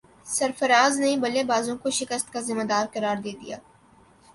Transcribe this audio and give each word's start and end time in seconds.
سرفراز 0.27 0.93
نے 0.99 1.11
بلے 1.23 1.43
بازوں 1.51 1.77
کو 1.83 1.89
شکست 1.99 2.33
کا 2.33 2.39
ذمہ 2.47 2.63
دار 2.69 2.85
قرار 2.93 3.17
دے 3.23 3.31
دیا 3.41 3.57